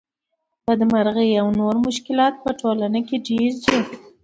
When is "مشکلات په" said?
1.87-2.49